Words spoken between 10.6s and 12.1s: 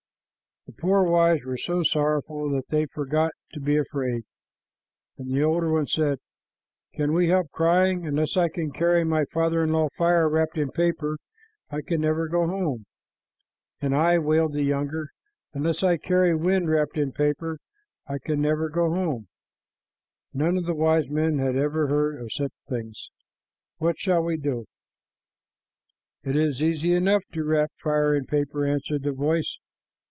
paper, I can